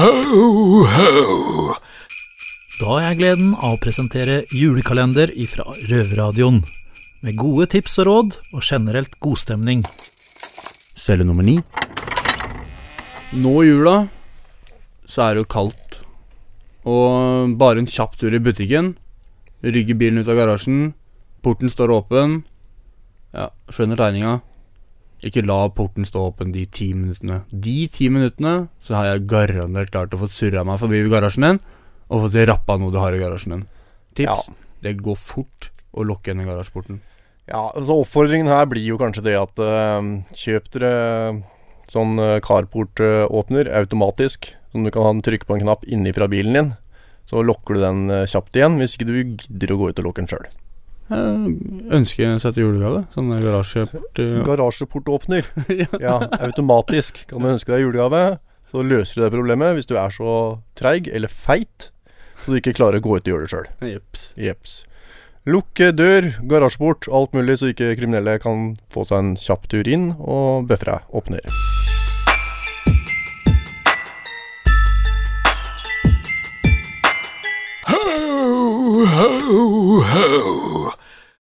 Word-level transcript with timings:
Ho, 0.00 0.84
ho. 0.88 1.74
Da 2.80 2.86
har 2.88 3.02
jeg 3.04 3.18
gleden 3.18 3.50
av 3.58 3.74
å 3.74 3.80
presentere 3.82 4.38
julekalender 4.56 5.28
ifra 5.36 5.66
Røverradioen. 5.90 6.62
Med 7.26 7.36
gode 7.36 7.66
tips 7.74 7.98
og 8.00 8.08
råd, 8.08 8.38
og 8.56 8.64
generelt 8.64 9.18
godstemning. 9.20 9.82
Celle 10.96 11.26
nummer 11.28 11.44
ni. 11.44 11.58
Nå 13.36 13.52
i 13.60 13.68
jula 13.68 13.96
så 15.04 15.26
er 15.26 15.36
det 15.36 15.44
jo 15.44 15.52
kaldt. 15.52 16.00
Og 16.88 17.52
bare 17.60 17.82
en 17.84 17.92
kjapp 17.98 18.16
tur 18.16 18.32
i 18.32 18.40
butikken. 18.40 18.94
Rygger 19.60 20.00
bilen 20.00 20.24
ut 20.24 20.32
av 20.32 20.40
garasjen. 20.40 20.94
Porten 21.44 21.68
står 21.68 21.92
åpen. 21.98 22.40
Ja, 23.36 23.50
skjønner 23.68 24.00
tegninga. 24.00 24.38
Ikke 25.26 25.44
la 25.44 25.66
porten 25.76 26.06
stå 26.08 26.30
åpen 26.30 26.54
de 26.54 26.64
ti 26.72 26.90
minuttene. 26.96 27.42
De 27.52 27.84
ti 27.92 28.08
minuttene 28.12 28.70
så 28.80 28.96
har 28.96 29.10
jeg 29.10 29.26
garantert 29.28 29.92
klart 29.92 30.16
å 30.16 30.22
få 30.22 30.30
surra 30.32 30.64
meg 30.64 30.80
forbi 30.80 31.02
garasjen 31.12 31.46
din 31.46 31.60
og 32.10 32.24
fått 32.24 32.40
rappa 32.48 32.78
noe 32.80 32.92
du 32.92 32.98
har 32.98 33.14
i 33.14 33.20
garasjen 33.20 33.54
din. 33.54 33.66
Tips. 34.18 34.48
Det 34.82 34.96
går 34.98 35.18
fort 35.20 35.70
å 35.92 36.06
lukke 36.06 36.32
igjen 36.32 36.48
garasjeporten. 36.48 37.00
Ja, 37.50 37.66
altså 37.74 38.00
Oppfordringen 38.00 38.50
her 38.50 38.68
blir 38.70 38.84
jo 38.86 38.98
kanskje 39.00 39.24
det 39.26 39.36
at 39.38 39.60
uh, 39.62 39.98
kjøp 40.38 40.70
dere 40.76 40.92
sånn 41.90 42.14
uh, 42.22 42.38
carportåpner 42.44 43.70
uh, 43.70 43.78
automatisk. 43.82 44.52
Som 44.70 44.86
du 44.86 44.92
kan 44.94 45.18
trykke 45.26 45.48
på 45.48 45.56
en 45.56 45.64
knapp 45.64 45.82
inni 45.90 46.12
fra 46.14 46.28
bilen 46.30 46.54
din. 46.54 46.72
Så 47.26 47.42
lokker 47.42 47.74
du 47.74 47.82
den 47.82 48.04
kjapt 48.30 48.54
igjen, 48.58 48.76
hvis 48.78 48.94
ikke 48.94 49.08
du 49.08 49.16
gidder 49.18 49.74
å 49.74 49.78
gå 49.80 49.88
ut 49.90 50.02
og 50.02 50.06
lukke 50.06 50.22
den 50.22 50.30
sjøl. 50.30 50.46
Ønsker 51.10 52.36
å 52.36 52.40
sette 52.42 52.62
julegave? 52.62 53.04
Sånn 53.14 53.32
garasjeport 53.34 54.20
uh... 54.22 54.42
Garasjeportåpner. 54.48 55.48
ja. 55.82 55.88
ja. 55.98 56.18
automatisk. 56.40 57.24
Kan 57.30 57.42
du 57.42 57.50
ønske 57.52 57.74
deg 57.74 57.86
julegave, 57.86 58.38
så 58.70 58.84
løser 58.86 59.18
du 59.18 59.24
det 59.26 59.32
problemet 59.34 59.74
hvis 59.78 59.90
du 59.90 59.96
er 59.98 60.14
så 60.14 60.34
treig 60.78 61.10
eller 61.10 61.32
feit 61.32 61.90
så 62.44 62.54
du 62.54 62.60
ikke 62.60 62.76
klarer 62.76 63.00
å 63.00 63.04
gå 63.04 63.18
ut 63.18 63.26
og 63.26 63.32
gjøre 63.34 63.44
det 63.44 63.52
sjøl. 63.52 63.66
Jeps. 63.90 64.22
Jeps. 64.40 64.78
Lukk 65.48 65.80
dør, 65.96 66.30
garasjeport, 66.48 67.08
alt 67.12 67.36
mulig, 67.36 67.58
så 67.60 67.72
ikke 67.72 67.94
kriminelle 67.98 68.38
kan 68.42 68.74
få 68.92 69.06
seg 69.08 69.18
en 69.20 69.30
kjapp 69.40 69.68
tur 69.72 69.88
inn 69.88 70.12
og 70.18 70.68
bøffe 70.70 70.88
deg 70.88 71.16
opp 71.16 71.32
ned. 71.32 71.48
Ho, 77.90 78.00
ho, 79.16 79.30
ho. 80.12 80.79